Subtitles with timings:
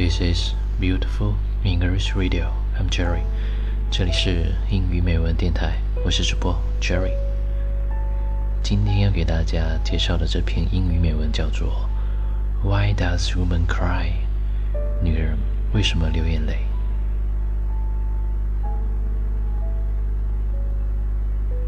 [0.00, 1.34] This is beautiful
[1.64, 2.52] English radio.
[2.78, 3.22] I'm Jerry.
[3.90, 7.12] 这里是英语美文电台，我是主播 Jerry。
[8.62, 11.88] 今天要给大家介绍的这篇英语美文叫做《
[12.68, 14.12] Why Does Woman Cry》？
[15.02, 15.36] 女人
[15.72, 16.58] 为什么流眼泪？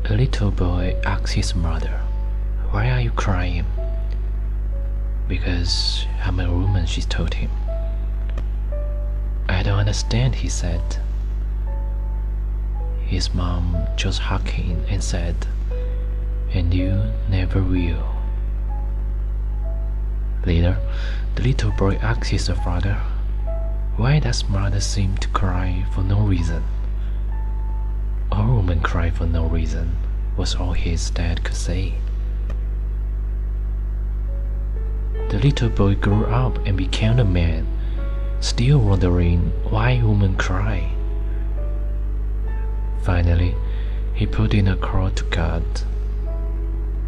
[0.05, 2.01] A little boy asks his mother,
[2.73, 3.65] Why are you crying?
[5.29, 7.51] Because I'm a woman, she told him.
[9.94, 10.98] Understand, he said.
[13.06, 15.46] His mom just hugged him and said,
[16.52, 18.04] And you never will.
[20.48, 20.80] Later,
[21.36, 23.00] the little boy asked his father,
[23.96, 26.64] Why does mother seem to cry for no reason?
[28.32, 29.96] All women cry for no reason,
[30.36, 31.94] was all his dad could say.
[35.30, 37.68] The little boy grew up and became a man,
[38.44, 40.92] still wondering why women cry.
[43.02, 43.56] Finally,
[44.14, 45.64] he put in a call to God.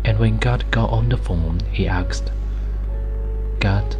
[0.05, 2.31] And when God got on the phone, he asked,
[3.59, 3.97] God,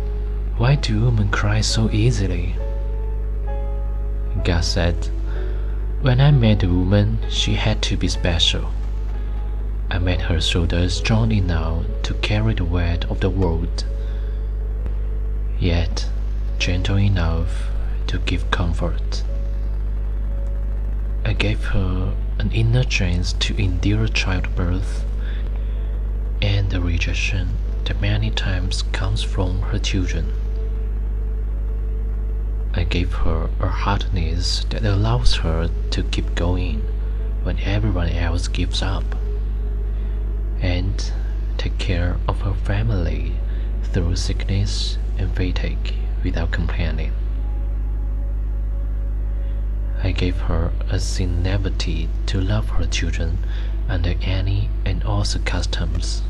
[0.55, 2.55] why do women cry so easily?
[4.45, 5.09] God said,
[6.02, 8.72] When I met a woman, she had to be special.
[9.92, 13.83] I made her shoulders strong enough to carry the weight of the world
[15.59, 16.09] yet
[16.59, 17.70] gentle enough
[18.08, 19.23] to give comfort.
[21.25, 25.06] I gave her an inner strength to endure childbirth
[26.42, 27.50] and the rejection
[27.86, 30.33] that many times comes from her children.
[32.73, 36.81] I gave her a hardness that allows her to keep going
[37.44, 39.06] when everyone else gives up,
[40.59, 41.11] and
[41.58, 43.33] take care of her family
[43.83, 45.93] through sickness and fatigue
[46.25, 47.13] without complaining.
[50.03, 53.37] I gave her a sincerity to love her children
[53.87, 56.23] under any and all circumstances,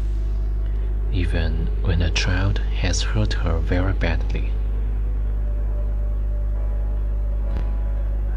[1.14, 4.52] even when a child has hurt her very badly.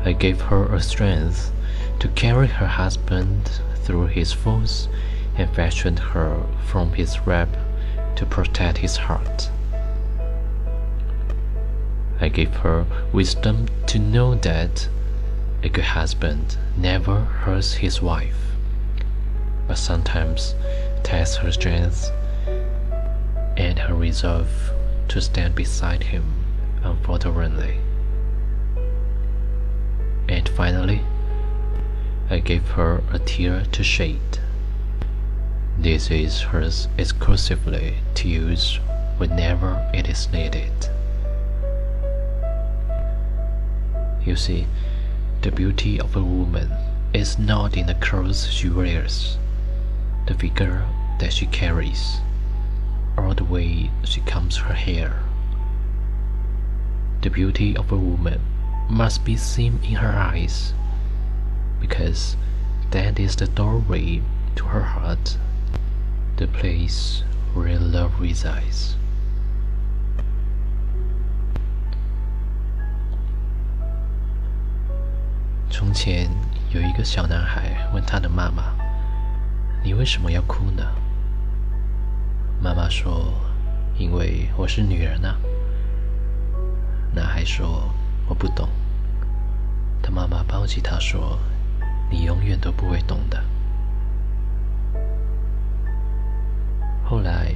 [0.04, 1.50] I gave her a strength
[1.98, 3.50] to carry her husband
[3.82, 4.88] through his faults
[5.36, 7.48] and fashioned her from his web
[8.14, 9.50] to protect his heart.
[12.21, 14.89] I gave her wisdom to know that
[15.62, 18.56] a good husband never hurts his wife,
[19.69, 20.56] but sometimes
[21.05, 22.11] tests her strength
[23.56, 24.73] and her resolve
[25.09, 26.45] to stand beside him
[26.83, 27.79] unfalteringly.
[30.29, 31.03] And finally,
[32.31, 34.39] I gave her a tear to shed.
[35.79, 38.81] This is hers exclusively to use
[39.19, 40.91] whenever it is needed.
[44.28, 44.66] You see,
[45.41, 46.71] the beauty of a woman
[47.15, 49.39] is not in the clothes she wears,
[50.27, 50.87] the figure
[51.19, 52.21] that she carries,
[53.17, 55.22] or the way she combs her hair.
[57.22, 58.43] The beauty of a woman
[58.91, 60.75] must be seen in her eyes,
[61.81, 62.37] because
[62.91, 64.21] that is the doorway
[64.56, 65.38] to her heart,
[66.37, 67.25] the place
[67.55, 68.94] where love resides.
[75.78, 76.28] 从前
[76.72, 78.75] 有一个小男孩问他的妈妈
[79.81, 80.83] ：“你为什么要哭呢？”
[82.61, 83.33] 妈妈说
[83.97, 85.38] ：“因为我是女人啊。”
[87.15, 87.94] 男孩说
[88.27, 88.69] ：“我不懂。”
[90.03, 91.38] 他妈妈抱起他说
[92.11, 93.41] ：“你永远都不会懂的。”
[97.09, 97.55] 后来，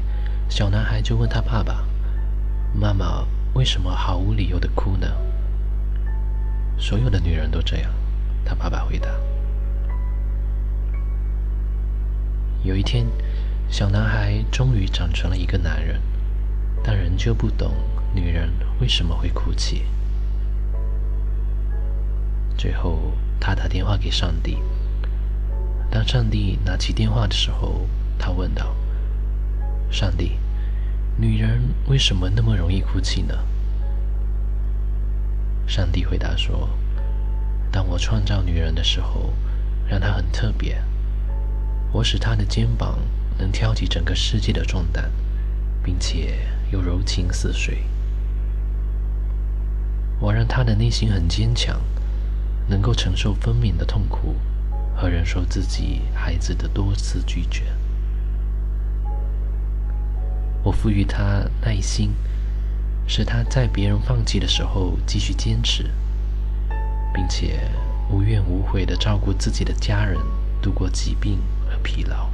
[0.49, 1.83] 小男孩就问他爸爸
[2.73, 5.09] ：“妈妈为什么毫无理由的哭呢？”
[6.79, 7.91] 所有的女人都这样。
[8.45, 9.09] 他爸爸回答
[12.63, 13.07] ：“有一天，
[13.69, 16.01] 小男孩终于长成了一个男人，
[16.83, 17.73] 但仍旧不懂
[18.15, 19.85] 女人为什么会哭泣。
[22.57, 24.59] 最后，他打电话给上帝。
[25.91, 27.89] 当上帝拿起电话的时候，
[28.19, 28.75] 他问道
[29.91, 30.39] ：‘上帝，
[31.17, 33.35] 女人为什么那么容易哭泣呢？’
[35.67, 36.69] 上帝回答说。”
[37.73, 39.33] 当我创造女人的时候，
[39.89, 40.81] 让她很特别。
[41.91, 42.99] 我使她的肩膀
[43.39, 45.11] 能挑起整个世界的重担，
[45.83, 46.39] 并且
[46.71, 47.85] 又柔情似水。
[50.21, 51.81] 我让她的内心很坚强，
[52.69, 54.37] 能够承受分娩的痛苦
[54.95, 57.65] 和忍受自己孩子的多次拒绝。
[60.63, 62.15] 我赋予她耐心，
[63.09, 65.91] 使她在别人放弃的时候继续坚持，
[67.15, 67.61] 并且
[68.11, 70.19] 无怨无悔地照顾自己的家人，
[70.61, 71.39] 度过疾病
[71.69, 72.31] 和疲劳。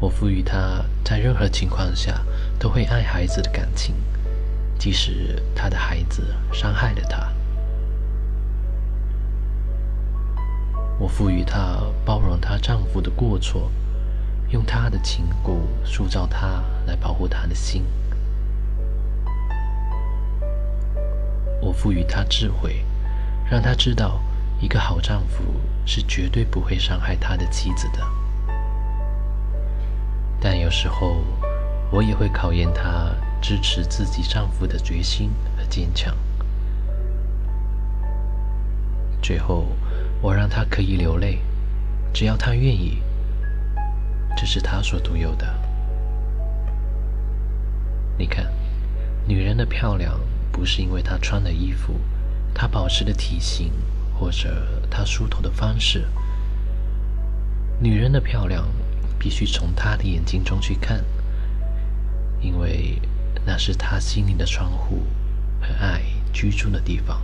[0.00, 2.20] 我赋予他在任何情况下
[2.58, 3.94] 都会爱孩子的感情，
[4.78, 7.32] 即使他的孩子伤害了他。
[10.96, 13.70] 我赋予她包容她丈夫的过错，
[14.50, 17.82] 用她的情骨塑造她，来保护她的心。
[21.74, 22.84] 赋予她智慧，
[23.50, 24.20] 让她知道
[24.60, 25.42] 一个好丈夫
[25.84, 28.00] 是绝对不会伤害他的妻子的。
[30.40, 31.24] 但有时候，
[31.90, 33.10] 我也会考验她
[33.42, 36.14] 支持自己丈夫的决心和坚强。
[39.20, 39.66] 最后。
[40.22, 41.38] 我让他可以流泪，
[42.10, 43.02] 只要他愿意。
[44.34, 45.46] 这是他所独有的。
[48.16, 48.46] 你看，
[49.26, 50.18] 女人的漂亮
[50.54, 51.94] 不是因为她穿的衣服，
[52.54, 53.72] 她保持的体型，
[54.16, 56.06] 或者她梳头的方式。
[57.80, 58.64] 女人的漂亮
[59.18, 61.04] 必须从她的眼睛中去看，
[62.40, 63.02] 因为
[63.44, 65.02] 那是她心灵的窗户
[65.60, 66.02] 和爱
[66.32, 67.20] 居住的地方。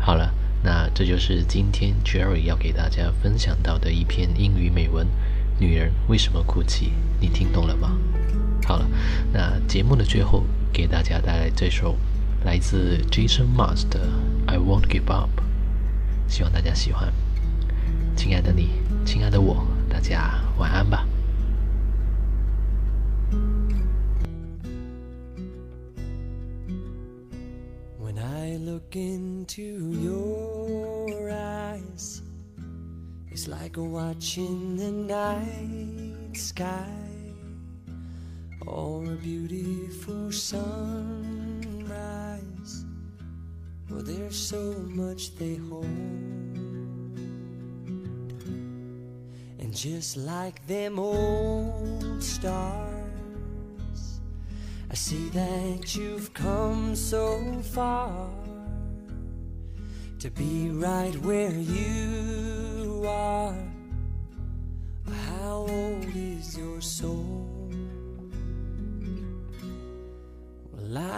[0.00, 0.34] 好了，
[0.64, 5.06] 那这就是今天 Jerry 要给大家分享到的一篇英语美文。
[5.60, 6.92] 女人为什么哭泣？
[7.20, 7.96] 你听懂了吗？
[8.66, 8.88] 好了，
[9.32, 11.96] 那节目的最后给大家带来这首
[12.44, 14.00] 来自 Jason Mars 的
[14.48, 15.28] 《I Won't Give Up》，
[16.28, 17.12] 希望大家喜欢。
[18.16, 18.70] 亲爱的你，
[19.04, 21.06] 亲爱的我，大家晚安吧。
[28.00, 32.22] When I look into your eyes,
[33.30, 36.86] it's like watching the night sky
[38.66, 41.64] or a beautiful sunrise.
[43.90, 45.84] Well, there's so much they hold.
[49.58, 54.20] And just like them old stars,
[54.90, 58.30] I see that you've come so far
[60.18, 63.54] to be right where you are.
[65.06, 67.53] How old is your soul?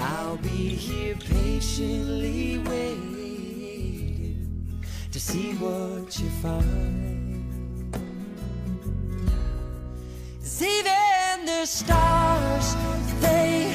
[0.00, 3.20] I'll be here patiently waiting
[5.12, 6.90] to see what you find.
[10.60, 12.74] Even the stars,
[13.20, 13.74] they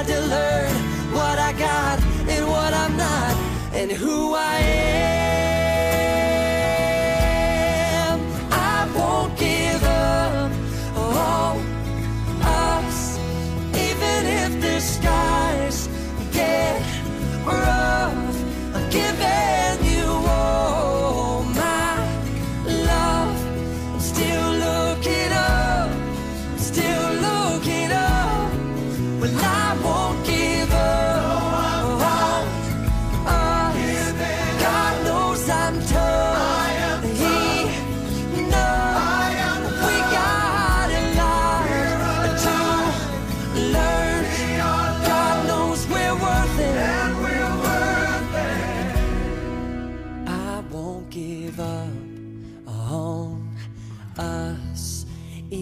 [0.00, 0.72] had to learn
[1.12, 3.36] what I got and what I'm not
[3.74, 5.49] and who I am.